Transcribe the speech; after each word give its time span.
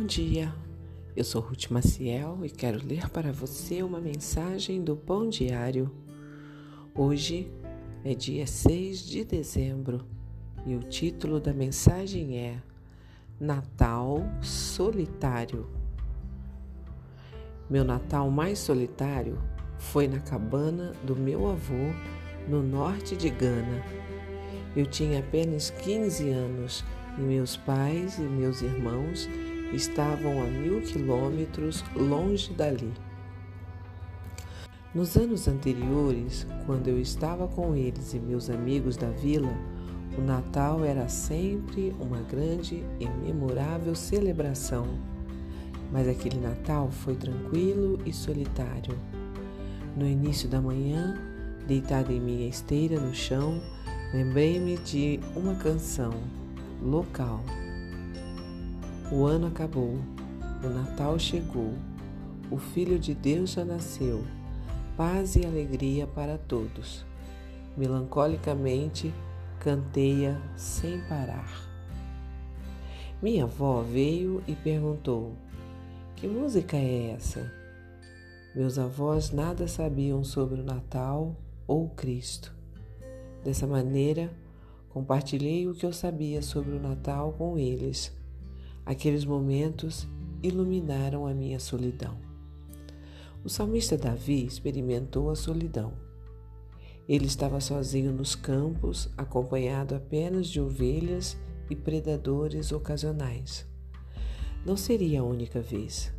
dia, 0.00 0.54
eu 1.16 1.24
sou 1.24 1.40
Ruth 1.40 1.70
Maciel 1.70 2.38
e 2.44 2.50
quero 2.50 2.86
ler 2.86 3.08
para 3.10 3.32
você 3.32 3.82
uma 3.82 4.00
mensagem 4.00 4.82
do 4.82 4.96
Pão 4.96 5.28
Diário. 5.28 5.90
Hoje 6.94 7.50
é 8.04 8.14
dia 8.14 8.46
6 8.46 9.04
de 9.04 9.24
dezembro 9.24 10.06
e 10.66 10.74
o 10.74 10.80
título 10.80 11.40
da 11.40 11.52
mensagem 11.52 12.38
é 12.38 12.62
Natal 13.40 14.22
Solitário. 14.40 15.66
Meu 17.68 17.84
Natal 17.84 18.30
mais 18.30 18.58
solitário 18.58 19.38
foi 19.78 20.06
na 20.06 20.20
cabana 20.20 20.92
do 21.04 21.16
meu 21.16 21.50
avô 21.50 21.92
no 22.48 22.62
norte 22.62 23.16
de 23.16 23.30
Gana. 23.30 23.82
Eu 24.76 24.86
tinha 24.86 25.20
apenas 25.20 25.70
15 25.70 26.28
anos 26.30 26.84
e 27.18 27.20
meus 27.20 27.56
pais 27.56 28.18
e 28.18 28.22
meus 28.22 28.62
irmãos 28.62 29.28
estavam 29.72 30.42
a 30.42 30.46
mil 30.46 30.80
quilômetros 30.82 31.84
longe 31.96 32.52
dali. 32.52 32.92
Nos 34.94 35.16
anos 35.16 35.48
anteriores, 35.48 36.46
quando 36.66 36.88
eu 36.88 37.00
estava 37.00 37.48
com 37.48 37.74
eles 37.74 38.12
e 38.12 38.18
meus 38.18 38.50
amigos 38.50 38.96
da 38.96 39.08
vila, 39.08 39.52
o 40.18 40.20
Natal 40.20 40.84
era 40.84 41.08
sempre 41.08 41.94
uma 41.98 42.20
grande 42.20 42.84
e 43.00 43.08
memorável 43.08 43.94
celebração. 43.94 44.86
Mas 45.90 46.06
aquele 46.06 46.38
Natal 46.38 46.90
foi 46.90 47.14
tranquilo 47.14 47.98
e 48.04 48.12
solitário. 48.12 48.98
No 49.96 50.06
início 50.06 50.46
da 50.46 50.60
manhã, 50.60 51.18
deitado 51.66 52.12
em 52.12 52.20
minha 52.20 52.48
esteira 52.48 53.00
no 53.00 53.14
chão, 53.14 53.62
lembrei-me 54.12 54.76
de 54.76 55.20
uma 55.34 55.54
canção 55.54 56.12
local. 56.82 57.42
O 59.12 59.24
ano 59.26 59.48
acabou, 59.48 59.98
o 60.64 60.68
Natal 60.68 61.18
chegou, 61.18 61.74
o 62.50 62.56
Filho 62.56 62.98
de 62.98 63.14
Deus 63.14 63.50
já 63.50 63.64
nasceu, 63.64 64.24
paz 64.96 65.36
e 65.36 65.44
alegria 65.44 66.06
para 66.06 66.38
todos. 66.38 67.04
Melancolicamente 67.76 69.12
canteia 69.60 70.40
sem 70.56 71.00
parar. 71.02 71.68
Minha 73.20 73.44
avó 73.44 73.82
veio 73.82 74.42
e 74.48 74.54
perguntou: 74.54 75.32
Que 76.16 76.26
música 76.26 76.76
é 76.76 77.10
essa? 77.10 77.52
Meus 78.54 78.78
avós 78.78 79.30
nada 79.30 79.68
sabiam 79.68 80.24
sobre 80.24 80.60
o 80.60 80.64
Natal 80.64 81.36
ou 81.66 81.88
Cristo. 81.90 82.54
Dessa 83.44 83.66
maneira, 83.66 84.30
Compartilhei 84.92 85.66
o 85.66 85.74
que 85.74 85.86
eu 85.86 85.92
sabia 85.92 86.42
sobre 86.42 86.72
o 86.72 86.78
Natal 86.78 87.32
com 87.38 87.56
eles. 87.56 88.12
Aqueles 88.84 89.24
momentos 89.24 90.08
iluminaram 90.42 91.26
a 91.26 91.32
minha 91.32 91.60
solidão. 91.60 92.18
O 93.44 93.48
salmista 93.48 93.96
Davi 93.96 94.44
experimentou 94.44 95.30
a 95.30 95.36
solidão. 95.36 95.92
Ele 97.08 97.26
estava 97.26 97.60
sozinho 97.60 98.12
nos 98.12 98.34
campos, 98.34 99.08
acompanhado 99.16 99.94
apenas 99.94 100.48
de 100.48 100.60
ovelhas 100.60 101.36
e 101.68 101.76
predadores 101.76 102.72
ocasionais. 102.72 103.66
Não 104.64 104.76
seria 104.76 105.20
a 105.20 105.24
única 105.24 105.60
vez. 105.60 106.12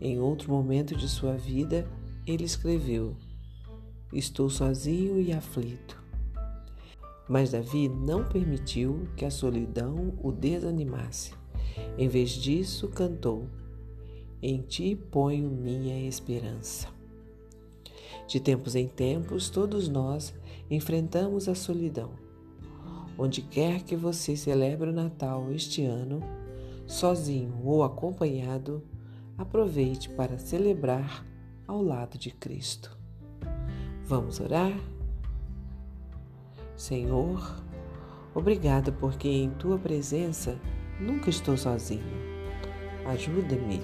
Em 0.00 0.20
outro 0.20 0.50
momento 0.50 0.94
de 0.94 1.08
sua 1.08 1.36
vida, 1.36 1.88
ele 2.26 2.44
escreveu: 2.44 3.16
Estou 4.12 4.50
sozinho 4.50 5.20
e 5.20 5.32
aflito. 5.32 6.02
Mas 7.28 7.52
Davi 7.52 7.88
não 7.88 8.24
permitiu 8.28 9.08
que 9.16 9.24
a 9.24 9.30
solidão 9.30 10.14
o 10.22 10.30
desanimasse. 10.30 11.32
Em 11.98 12.08
vez 12.08 12.30
disso, 12.30 12.88
cantou: 12.88 13.48
Em 14.42 14.60
ti 14.60 14.94
ponho 14.94 15.50
minha 15.50 16.06
esperança. 16.06 16.88
De 18.26 18.40
tempos 18.40 18.74
em 18.74 18.88
tempos, 18.88 19.48
todos 19.48 19.88
nós 19.88 20.34
enfrentamos 20.70 21.48
a 21.48 21.54
solidão. 21.54 22.10
Onde 23.18 23.40
quer 23.40 23.82
que 23.82 23.96
você 23.96 24.36
celebre 24.36 24.90
o 24.90 24.92
Natal 24.92 25.50
este 25.52 25.84
ano, 25.84 26.20
sozinho 26.86 27.58
ou 27.64 27.82
acompanhado, 27.82 28.82
aproveite 29.38 30.10
para 30.10 30.38
celebrar 30.38 31.24
ao 31.66 31.82
lado 31.82 32.18
de 32.18 32.30
Cristo. 32.30 32.96
Vamos 34.04 34.38
orar? 34.38 34.78
Senhor, 36.76 37.62
obrigada 38.34 38.92
porque 38.92 39.28
em 39.28 39.50
tua 39.50 39.78
presença 39.78 40.60
nunca 41.00 41.30
estou 41.30 41.56
sozinho. 41.56 42.04
Ajuda-me 43.06 43.82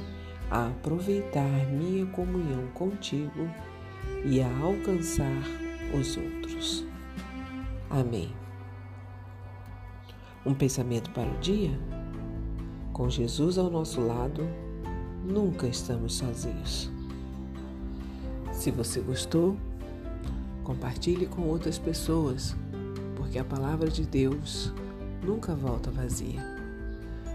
a 0.50 0.68
aproveitar 0.68 1.48
minha 1.70 2.06
comunhão 2.06 2.66
contigo 2.74 3.48
e 4.24 4.40
a 4.40 4.58
alcançar 4.58 5.42
os 5.98 6.16
outros. 6.16 6.84
Amém. 7.88 8.34
Um 10.44 10.54
pensamento 10.54 11.10
para 11.10 11.30
o 11.30 11.38
dia? 11.38 11.78
Com 12.92 13.08
Jesus 13.08 13.58
ao 13.58 13.70
nosso 13.70 14.00
lado, 14.00 14.46
nunca 15.24 15.66
estamos 15.66 16.14
sozinhos. 16.14 16.90
Se 18.52 18.70
você 18.70 19.00
gostou, 19.00 19.56
compartilhe 20.64 21.26
com 21.26 21.42
outras 21.42 21.78
pessoas 21.78 22.56
porque 23.16 23.38
a 23.38 23.44
palavra 23.44 23.88
de 23.88 24.04
Deus 24.04 24.72
nunca 25.24 25.54
volta 25.54 25.90
vazia. 25.90 26.61